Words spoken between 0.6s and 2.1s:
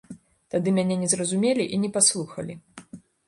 мяне не зразумелі і не